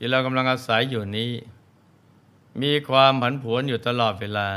[0.00, 1.32] ที่เรากำลังอาศัยอยู่นี้
[2.62, 4.50] มีความผันผวนอยู่ตลอดเวลา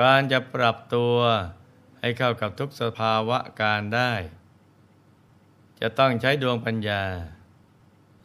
[0.00, 1.14] การจะปรับตัว
[2.00, 4.12] ให้เข้ากับทุกสภาวะการได้
[5.80, 7.02] จะต้องใช้ดวงปัญญา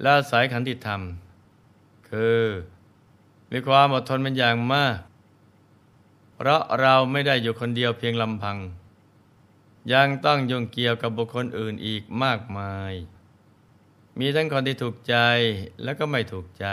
[0.02, 1.02] และสายขันติธรรม
[2.10, 2.44] คือ
[3.52, 4.98] มีความอดทนเป็นอย่างมาก
[6.36, 8.58] เพราะเราไม่ได้อยู่คนเดียวเพียงลำพัง
[9.94, 12.94] ยังต้องยุ่งเกี่ยวกับบุคคลอื่นอีกมากมาย
[14.20, 15.18] มีทั้งคนที่ถูกใจ
[15.84, 16.68] และก็ไม่ถูกใจ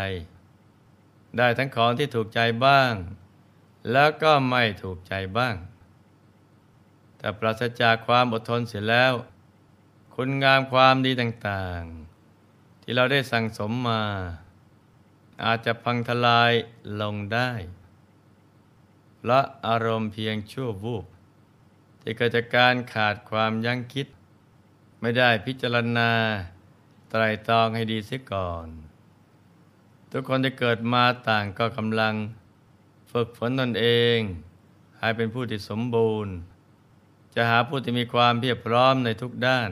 [1.38, 2.92] ได้ทั้งของที่ถูกใจบ้าง
[3.92, 5.54] แล้วก็ไม่ถูกใจบ้าง
[7.18, 9.12] แต่ปราศจากความอดทนเสียแล้ว
[10.14, 14.02] คุณงามความดีต่างๆ ที่เราได้สั่งสมมา
[15.44, 16.52] อาจจะพังทลาย
[17.00, 17.50] ลงได้
[19.28, 21.04] ละอารมณ์เพียงชั่ววูบ
[22.00, 24.06] ที่เกิดจากการขาดความยั้งคิด
[25.00, 26.10] ไม่ได้พิจารณา
[27.10, 28.68] ไตรตรองให้ดีเสียก่อน
[30.12, 32.14] ทุกคนที่เกิดมาต่างก็กำลัง
[33.12, 34.18] ฝึกฝนตนเอง
[34.98, 36.34] ให้เป็นผู้ที่สมบูรณ์
[37.34, 39.68] จะหาผู้ที่มีความเพียบพร้อมในทุกด้าน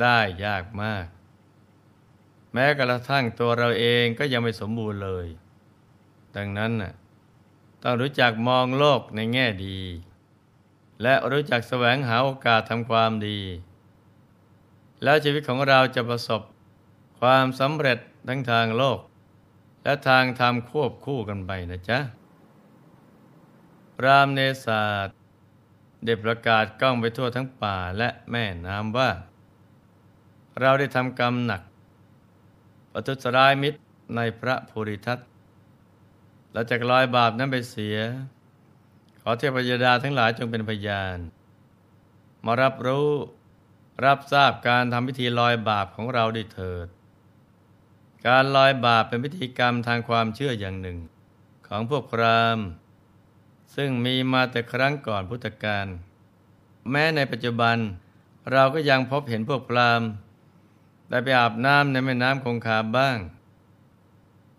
[0.00, 1.06] ได้ยากมาก
[2.52, 5.26] แม้กระทั่งตัวเราเองก็ยังไม่สมบูรณ์เลย
[6.36, 6.92] ดังนั้นน่ะ
[7.82, 9.80] ต้องรู้จักมองโลกในแง่ดี
[11.02, 13.40] และรู้จักแสวงหาโอกาสทำความดี
[15.04, 16.42] แล้วชีวิตของเราจะประสบ
[17.20, 17.98] ความสำเร็จ
[18.28, 18.98] ทั้งทางโลก
[19.84, 21.98] และทางธรรมควบคู่กันไปนะจ๊ะ
[24.04, 25.14] รามเนศาสตร์
[26.04, 29.10] ได้ประกาศก้องไปทั่วทั้งป่าและแม่น้ำว่า
[30.60, 31.62] เราได้ทำกรรมหนัก
[32.92, 33.78] ประทุษร้ายมิตร
[34.16, 35.18] ในพระภูริทัต
[36.52, 37.98] เราจะลอยบาปนั้นไปเสีย
[39.20, 41.18] ขอเทพยดาทั้งหลายจงเป็นพยาน
[42.44, 43.08] มารับรู้
[44.04, 46.86] รับทราบการทำพิธีลอยบาปของเราด้วยเถิด
[48.26, 50.98] การลอยบาปเป็นพิธีกรรมทางความเชื่ออย่างหนึ่ง
[51.66, 52.58] ของพวกพราม
[53.76, 55.86] ซึ่งมีมาแต่ครั้งก่อนพุทธกาล
[56.90, 57.76] แม้ในปัจจุบัน
[58.52, 60.02] เราก็ยังพบเห็นพวกพราม
[61.08, 63.18] ได้ไปอาบน้ำในแม่น้ำคงคาบ้าง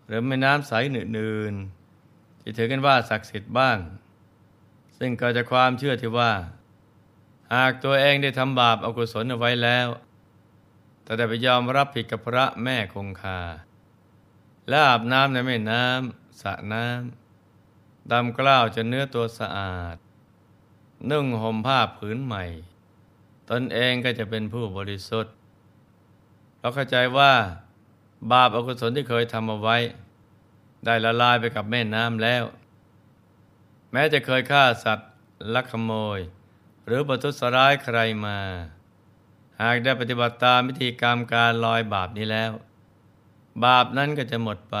[0.06, 3.78] หรือแม่น้ำใสหนื่นๆที่ถือกันว่าศักดิ์สิทธิ์บ้าง
[4.98, 6.32] ซึ่งกิดจากความเชื่อที่ว่า
[7.54, 9.88] หากตัวเองได้ทำบาปอกุศลเอาไว้แล้ว
[11.02, 13.40] แต่ได้ไปยอมรับผิดกับพระแม่คงคา
[14.68, 19.96] และอาบน้ำในแม่น้ำสระน้ำดำกล้าวจนเนื้อตัวสะอาด
[21.10, 22.44] นุ่งห่มผ้าผืนใหม่
[23.50, 25.34] ตนเองก็จะเป็นผู้บริสุทธิ์
[26.58, 27.32] เราเข้าใจว่า
[28.32, 29.76] บาปอกุศลที่เคยทำเอาไว้
[30.84, 32.44] ได้ละลายไปกับแม่น้ำแล้ว
[33.92, 35.10] แม้จะเคยฆ่าสัตว์
[35.54, 36.20] ลักขโมย
[36.86, 38.38] หรือประทุษร้ายใครมา
[39.62, 42.52] หากได้ปฏิบัติตามวิธีกรรมการลอยบาปนี้แล้ว
[43.64, 44.78] บาปนั้นก็จะหมดไป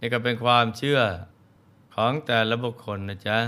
[0.00, 1.00] นี่ก็เป็นความเชื่อ
[1.94, 3.38] ของแต่ละบุคคลนะจ๊ะ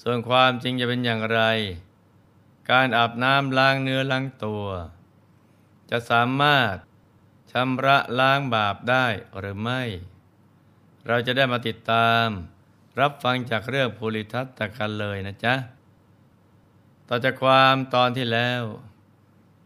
[0.00, 1.40] ส่วนความจริงจะเป็นอย่างไร
[2.70, 4.66] การอาบน้ำล้างเนื้อล้างตัว
[5.90, 6.74] จะสามารถ
[7.52, 9.06] ชำระล้างบาปได้
[9.38, 9.82] หรือไม่
[11.08, 12.26] เราจะได้มาติดตาม
[13.00, 15.54] รับฟังจากเรื่องภูริทัตตะกันเลยนะจ๊ะ
[17.08, 18.62] ต่อจากความตอนที่แล้ว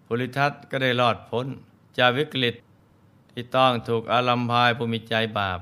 [0.07, 1.47] ภูริทัตก็ได้รอดพ้น
[1.99, 2.55] จากวิกฤต
[3.33, 5.61] ที่ต้องถูกอาลัมพายผู้มีใจบาป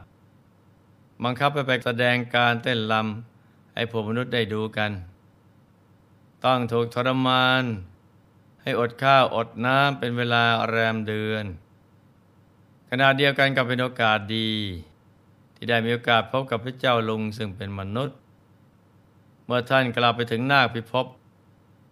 [1.23, 4.91] บังคับไปไปแสดงการเต้นลำให้ผู้มนุษย์ได้ดูกัน
[6.44, 7.65] ต้องถูกทรมาน
[8.62, 11.44] ให้อดข้าวอดน้ำเป็นเวลาแรมเดือน
[12.91, 14.50] ขณะเดียวกันกับเป็นโอกาสดี
[15.55, 18.17] ที่ได้มีโอกาสพบกับพระเจ้าลุงซึ่งเป็นมนุษย์
[19.44, 21.06] เมื่อท่านกลับไปถึงนาคพิภพ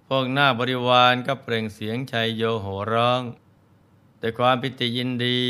[0.08, 3.22] พวกหน้าบริวารก็เปล่งเสียงชัยโยโหร้อง
[4.18, 5.42] แต่ความปิติยินดี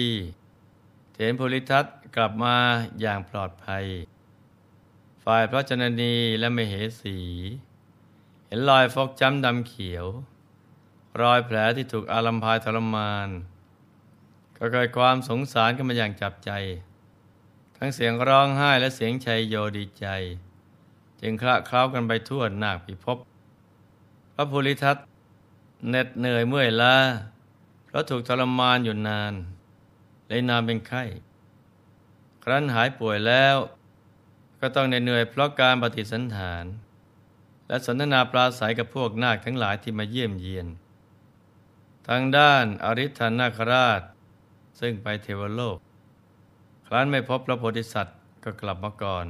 [1.17, 1.85] เห็นภูริทัต
[2.17, 2.57] กลับมา
[3.01, 3.85] อย่างปลอดภัย
[5.25, 7.19] ฝ่ายพระชนนีและมเหสี
[8.47, 10.07] เห็นรอยฟกช้ำดำเขียว
[11.23, 13.29] รอยแผลที่ถูกอารัมพายทรมาน
[14.57, 16.51] ก็เกิดความสงสารขึ้นมาอย่างจับใจ
[17.77, 20.07] ทั้งเสียงร้องไห้และเสียงชัยโยดีใจ
[21.21, 23.19] จึงคละเคล้ากันไปทั่วหนักพิภพ
[24.41, 24.97] พระภูริทัต
[25.89, 26.97] เหน็ดเหนื่อยเมื่อยล้า
[27.87, 29.35] เพราะถูกทรมานอยู่นาน
[30.29, 31.05] เลยนานเป็นไข้
[32.45, 33.57] ครั้นหายป่วยแล้ว
[34.61, 36.65] ก็ต้องเหนื่อยเพราะการปฏิสันฐาน
[37.69, 40.67] และสนทนาปราศัยกับพวกนาคทั้งหลายที่มาเยี่ยมเยียน
[42.09, 44.01] ทางด้านอริ t นาคราช
[44.81, 45.79] ซึ่งไปเทวโลก
[46.87, 49.27] ครั้นไม่พบพระโพธิสัตว์ก็กลับมาก่อน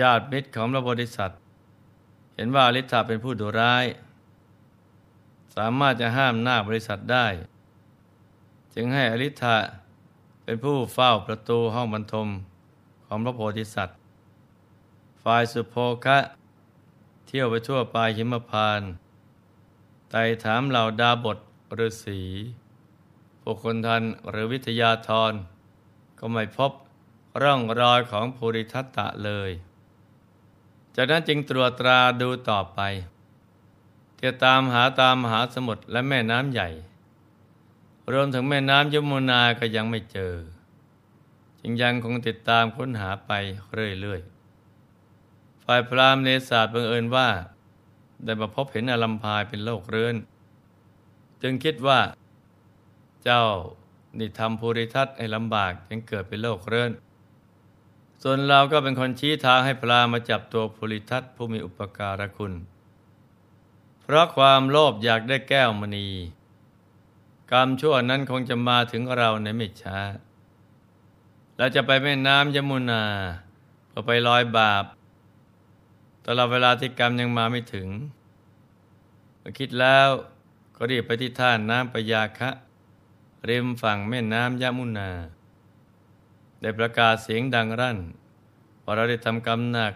[0.00, 1.40] ญาติมิตรของพระโพธิสัตว์
[2.42, 3.84] ห็นว่าอริ t เป็นผู้ดุร้าย
[5.56, 7.26] สามารถจะห้ามหน้าบริษัทได้
[8.74, 9.44] จึงให้อริ t
[10.42, 12.28] เป็นผู้เฝ้าประตูห้องบรรทม
[13.06, 13.98] ของพระโพธิสัตว์
[15.22, 16.18] ฝ่ายสุโภคะ
[17.26, 18.90] เที่ยวไปทั่วปลายหิมพานต์
[20.10, 21.38] ไต่ถามเหล่าดาบท
[21.78, 22.20] ฤาษี
[23.42, 25.32] พวกคนทันหรือวิทยาธร
[26.18, 26.72] ก็ไม่พบ
[27.42, 29.52] ร่องรอยของภูริทัตตะเลย
[30.96, 32.80] จากนั้นจึงตรวจตราดูต่อไป
[34.16, 36.68] เที่ยตามหาตามมหาสมุทรและแม่น้ำใหญ่
[38.12, 40.34] รวมถึงแม่น้ำยมุนาก็ยังไม่เจอ
[41.60, 43.30] จึงยังคงติดตามค้นหาไป
[43.74, 47.28] เรื่อยๆ ฝ่ายพรามเนศาสตร์บังเอิญว่า
[48.24, 50.16] ได้มาพบเห็นอลัมพายเป็นโรคเรื้อน
[51.42, 52.00] จึงคิดว่า
[53.24, 53.44] เจ้า
[54.18, 56.90] นี่ทำภูริทัตให้ลำบากจึงเกิดเป็นโรคเรื้อน
[58.22, 62.52] ส่วนเราก็เป็นคนชี้ทางให้พรามมาจับตัวภูริทัตผู้มีอุปการะคุณ
[64.00, 66.08] เพราะความโลภอยากได้แก้วมณี
[67.52, 69.98] กรรมชั่วนั้นคงจะมาถึงเราในไม่ช้า
[71.56, 73.04] เราจะไปแม่น้ำยมุนา
[73.88, 74.84] เพื่อไปลอยบาป
[76.24, 77.88] ตลอดเวลาที่กรรมยังมาไม่ถึง
[79.40, 80.08] เมื่อคิดแล้ว
[80.76, 82.50] ก็รีบไปที่ท่าน้ำปยาคะ
[83.48, 85.10] ริมฝั่งแม่น้ำยมุนา
[86.60, 87.98] ได้ประกาศเสียงดังรั่น
[88.82, 89.92] ว่าเราได้ทำกรรมหนัก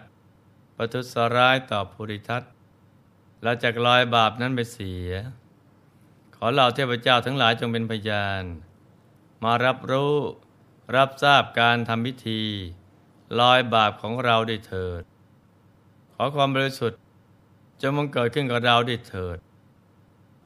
[0.75, 2.43] ประทุษร้ายต่อภูริทัต
[3.43, 5.09] และจากลอยบาปนั้นไปเสีย
[6.35, 8.43] ขอเหล่าเทพเจ้าทั้งหลายจงเป็นพยาน
[9.43, 10.15] มารับรู้
[10.95, 12.41] รับทราบการทำพิธี
[13.39, 15.01] ลอยบาปของเราด้วยเถิด
[16.13, 16.99] ขอความบริสุทธิ์
[17.81, 19.37] จะมังเกิดขึ้นกับเราด้วยเถิด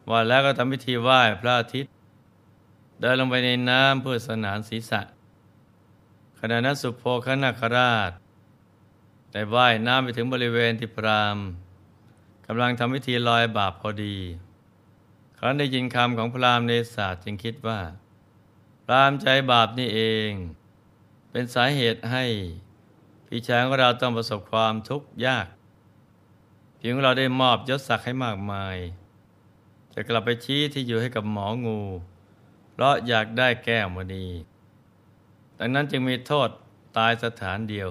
[0.09, 1.91] ว่าแล้วก็ทำพิธีไหว้พระอาทิตย์
[2.99, 5.01] เดินลงไปในน้ำเพื่อสนานศีรษะ
[6.39, 8.11] ขณะนั้นสุโภคนาคราช
[9.31, 11.37] ได้ว่ายน้ำไปถึงบริเวณที่พราม
[12.45, 14.17] กำลังทำพิธีลอยบาปพอดี
[15.37, 17.79] ครั้นได้ยินคำของพรามเนศาสจึงคิดว่า
[18.91, 20.31] ตามใจบาปนี่เอง
[21.31, 22.25] เป็นสาเหตุให้
[23.27, 25.47] พี่ชายของเราต้องประสบความทุกข์ยาก
[26.77, 28.77] เพียงเราได้มอบยศศักดิ์ให้มากมาย
[29.93, 31.81] จะกลับไปชี้ที่อยู่ให้กับหมองู
[32.71, 34.25] เพราะอยากได้แก้วมณี
[35.59, 36.49] ดังนั้นจึงมีโทษ
[36.97, 37.89] ตายสถานเดียว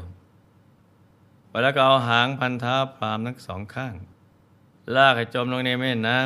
[1.48, 3.94] ไปแล้วก็เอาหางพันท้าพรามทั้งสองข้าง
[4.96, 6.18] ลากให้จมลงในแม่น้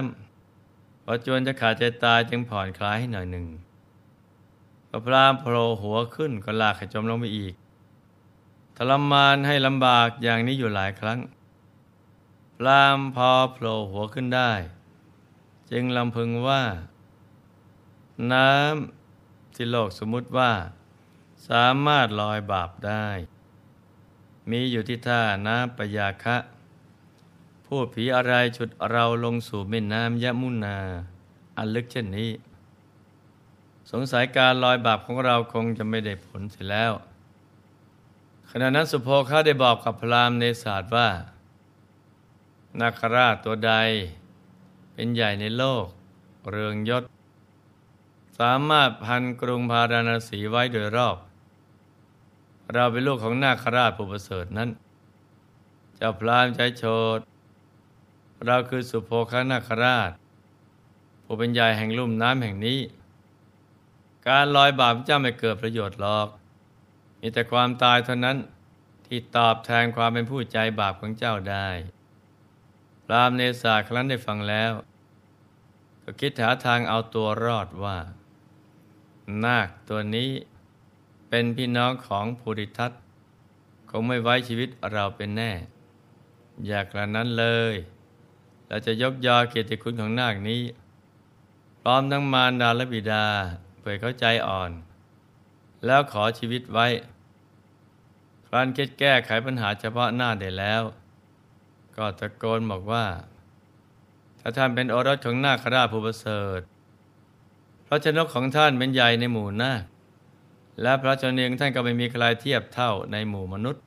[0.49, 3.47] ำพอจวนจะขาดใจตายจึงผ่อนคลายให้หน่อยหนึ่ง
[4.89, 7.55] พอพรามโผล่หัวขึ้นก็ลากให้จมลงไปอีก
[8.77, 11.19] ทรมานให้ลำบากอย่างนี้อยู่หลายครั้ง
[12.57, 14.53] พรามพอโผล่หัวขึ้นได้
[15.71, 16.63] จึงลำพึงว่า
[18.33, 20.53] น้ำที่โลกสมมุติว่า
[21.49, 23.07] สามารถลอยบาปได้
[24.51, 26.37] มีอยู่ที่ท่าน้ำปยาคะ
[27.67, 30.79] ผู้ผีอะไรฉุดเราลงสู่แม่น้ำยะมุนา
[31.57, 32.31] อันลึกเช่นนี้
[33.91, 36.93] สงสัยการลอยบาปของเราคงจะไม่ได้ผลเสียแล้ว
[38.51, 41.09] ขณะนั้นสุโภคาได้บอกกับพรามในศาสตร์ว่า
[42.81, 43.73] นาคราชตัวใด
[44.93, 45.87] เป็นใหญ่ในโลก
[46.51, 47.03] เรืองยศ
[48.39, 51.17] สามารถพันกรุงพาราณสีไว้โดยรอบ
[52.75, 54.71] เราเป็นลูกของนาคราชผู้ประเสริฐนั้น
[55.97, 56.85] เจ้าพรามใจโช
[57.17, 57.19] ด
[58.47, 60.11] เราคือสุโภคนาคราช
[61.25, 62.81] ผู้เป็นใหญ่แห่งลุ่มน้ำแห่งนี้
[64.29, 66.29] การลอยบาปเจ้าไม่เกิดประโยชน์หรอก
[67.21, 68.37] มีแต่ความตายเท่านั้น
[69.07, 71.69] ที่ตอบแทนความเป็นผู้ใจบาปของเจ้าได้
[73.05, 74.73] พรามเนศาครั้นได้ฟังแล้ว
[76.03, 77.99] ก็คิดหาทางเอาตัวรอดว่า
[79.45, 80.31] นาคตัวนี้
[81.35, 82.93] เป็นพี่น้องของภูริทัต
[83.91, 85.53] คงไม่ไว้ชีวิตเราเป็นแน่
[86.67, 87.75] อยากกระนั้นเลย
[88.69, 90.63] เราจะยกยอเกียรติคุณของนาคนี้
[91.83, 93.27] พร้อมทั้งมารดาและบิดา
[93.79, 94.71] เพื่อเขาใจอ่อน
[95.87, 96.87] แล้วขอชีวิตไว้
[98.47, 100.83] ครั้นคิดแก้ไขปัญหาเฉพาะหน้าได้แล้ว
[101.97, 103.07] ก็ตะโกนบอกว่า
[104.41, 106.61] ถ้าท่านเป็นโอรสของนาคราชผู้ประเสริฐ
[107.87, 109.83] พระชนกของท่านเป็นใหญ่ในหมู่นาค
[110.81, 113.83] และพระชนนีงท่านก็ไม่มีใครเทียบเท่าในหมู่มนุษย์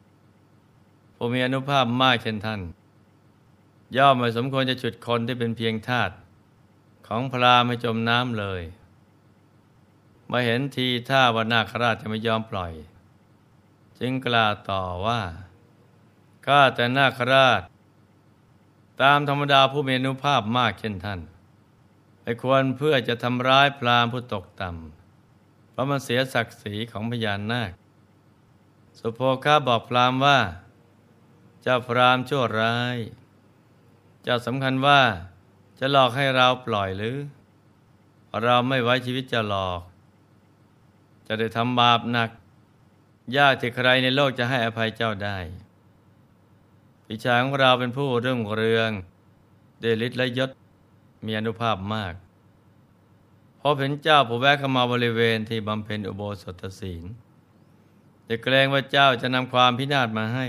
[1.15, 2.61] ผู้มีอนุภาพมากเช่นท่าน
[3.97, 6.11] ย่อมไม่สมควรจะฉุดคนที่เป็นเพียงทาส
[7.07, 8.61] ของพราหมณ์ไม่จมน้ำเลย
[10.31, 12.73] มาเห็นทีท่าว่านาคราชจะไม่ยอมปล่อย
[13.99, 15.21] จึงกล่าวต่อว่า
[16.45, 17.61] ข้าแต่นาคราช
[19.01, 21.19] ตามธรรมดาผู้มีอนุภาพมากเช่นท่าน
[22.21, 24.94] ไม่ควรเพื่อจะทำร้ายพราหมณ์ผู้ตกต่ำ
[25.75, 27.71] เพราะมันเสียศักดิ์ศรีของพญานาค
[28.99, 30.39] สุโภคาบอกพรามว่า
[31.61, 32.97] เจ้าพรามชั่วร้าย
[34.23, 35.01] เจ้าสำคัญว่า
[35.79, 37.17] จะหลอกให้เราปล่อยหรือ
[38.43, 39.81] เราไม่ไว้ชีวิตจะหลอก
[41.27, 42.29] จะได้ทำบาปหนัก
[43.37, 45.37] ยากที่ใครในโลกจะให้อภัยเจ้าได้
[47.05, 48.91] พิชาของเราเป็นผู้เรื่องเรือง
[49.79, 50.49] เดลิตและยศ
[51.25, 52.13] มีอนุภาพมาก
[53.67, 57.03] พอเห็นเจ้าผู้แวะเข้ามาบริเวณที่บำเพ็ญอุโบสถศีล
[58.27, 60.47] จะเกรงว่าเจ้าจะนำความพินาศมาให้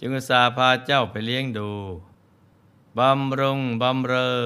[0.00, 1.70] จึงอุตส่าห์พาเจ้าไปเลี้ยงดู
[2.98, 4.40] บำรุงบำเรอ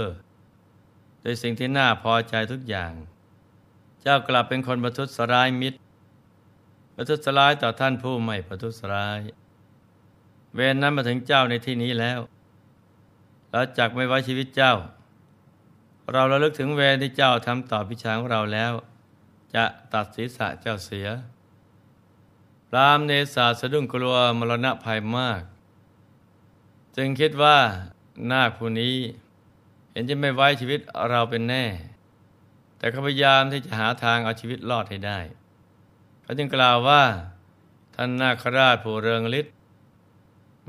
[1.21, 2.93] โดยสิ่งที่น่าพอใจทุกอย่าง
[4.03, 5.79] เจ้ากลับเป็นคนประทุษร้ายมิตร
[6.97, 9.21] ประทุษร้ายต่อท่านผู้ไม่ประทุษร้าย
[10.55, 12.21] เวรนั้นมาถึงเจ้าในที่นี้แล้ว
[13.50, 14.75] เราจักไม่ไว้ชีวิตเจ้า
[16.13, 18.73] เราระลึกถึงเวรที่เจ้าทำต่อพิชาของเราแล้ว
[19.55, 21.09] จะตัดศีรษะเจ้าเสีย
[22.69, 25.43] พรามเนศาสะดุ้งกลัวมรณะภัยมาก
[26.97, 27.59] จึงคิดว่า
[28.31, 28.97] นาคผู้นี้
[29.91, 30.81] เห็นจะไม่ไว้ชีวิต
[31.11, 31.65] เราเป็นแน่
[32.79, 35.19] แต่เขาพยายามที่จะหาทางเอาชีวิตรอดให้ได้
[36.23, 37.03] เขาจึงกล่าวว่า
[37.95, 39.55] ท่านนาคราชผู้เรืองฤทธิ์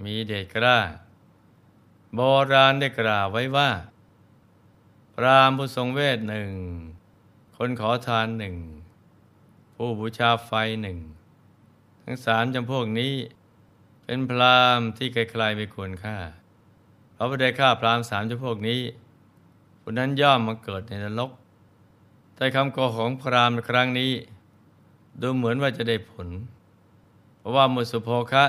[0.03, 0.79] มีเดชกล้า
[2.15, 2.19] โบ
[2.51, 3.69] ราณได้กล่าวไว้ว่า
[5.23, 6.51] รามผู้ทรงเวทหนึ่ง
[7.57, 8.55] คนขอทานหนึ่ง
[9.75, 10.97] ผู้บูชาไฟหนึ่ง
[12.03, 13.13] ทั้งสามจำพวกนี้
[14.03, 16.17] เป็นพรามที่ใครๆไม่ควรฆ่า
[17.13, 18.81] เพราะไม่ได้ฆ่าพรามสามจำพวกนี้
[19.81, 21.31] ผู้นั้นย่อมมาเกิดในนรก
[22.35, 24.11] แต่คำโกของพรามในครั้งนี้
[25.21, 26.27] ดูเหมือนว่าจะได้ผล
[27.37, 28.45] เพราะว่ามุสุโภคะ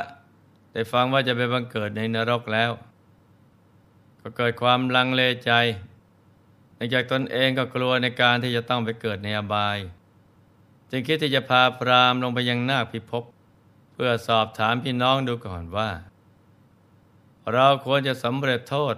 [0.73, 2.71] ได้ฟังว่าจะไปบังเกิดในนรกแล้ว
[4.21, 5.53] ก็เกิดความลังเลใจ
[6.77, 9.79] เนื่องจากตนเองก็กลัวในการที่จะต้องไปเกิดในอบาย
[10.91, 13.25] จึงคิดที่จะพาพรามลงไปยังนาคพิภพ
[13.93, 15.91] เพื่อสอบถามพี่น้องดูก่อนว่า
[17.53, 18.95] เราควรจะสำเร็จโทษ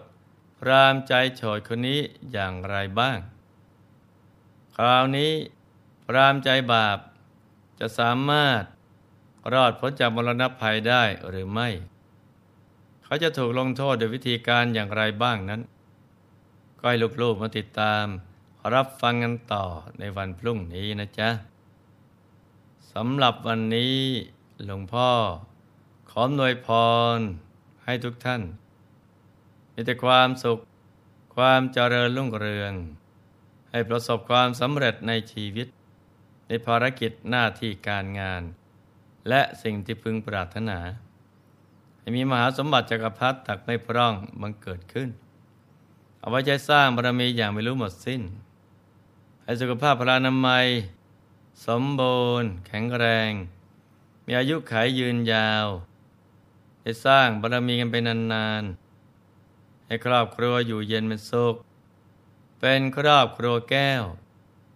[0.58, 2.00] พรามใจโฉดคนนี้
[2.32, 3.18] อย่างไรบ้าง
[4.76, 5.32] คราวนี้
[6.06, 6.98] พรามใจบาป
[7.78, 8.62] จะสามารถ
[9.52, 11.68] รอดพ้นจากมรณะภัยได้หรือไม่
[13.04, 15.60] เขาจะถูกลงโทษโดยวิธีการอย่างไรบ้างนั้น
[16.78, 18.04] ก็ให้ลูกๆมาติดตาม
[18.74, 19.64] รับฟังกันต่อ
[19.98, 21.30] ในวันพรุ่งนี้นะจ๊ะ
[22.92, 23.96] สำหรับวันนี้
[24.64, 25.10] หลวงพ่อ
[26.10, 26.68] ขอหน่วยพ
[27.16, 27.18] ร
[27.84, 28.42] ให้ทุกท่าน
[29.74, 30.58] มีแต่ความสุข
[31.36, 32.72] ความเจริญรุ่งเรือง
[33.70, 35.66] ให้ประสบความสำเร็จในชีวิต
[36.48, 38.42] ในภารกิจหน้าที่การงาน
[39.28, 40.78] และสิ่งที่พึงปรารถนา
[41.98, 45.08] ให้มีมหาสมบัติจักรพรรดิตักไม่พร่องบังเกิดขึ้น
[46.28, 48.22] เอาไว้ใช้สร้างบารมีอย่างไม่รู้หมดสิ้น
[49.42, 50.66] ให้สุขภาพพลานามัย
[51.66, 53.32] สมบูรณ์แข็งแรง
[54.26, 55.66] มีอายุขัยยืนยาว
[56.80, 61.54] ให้สร้างบารมีกันไปนานๆ ให้ครอบครัวอยู่เย็นเป็นสุข
[62.60, 64.02] เป็นครอบครัวแก้ว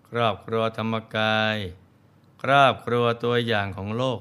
[0.08, 1.56] ครอบครัวธรรมกาย
[2.42, 4.18] ครอบครัวตัวอย่างของโลก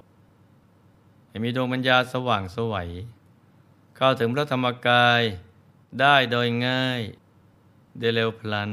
[1.28, 2.90] ให้มีดวงปัญญาสว่างสวัย
[3.96, 5.24] เข้าถึงพระธรรมกาย
[6.00, 7.02] ได้โดยง่าย
[8.00, 8.72] ได้เร็วพลัน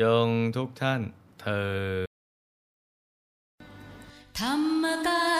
[0.00, 1.00] จงทุกท่าน
[1.40, 1.72] เธอ
[4.38, 5.31] ธรรมกาย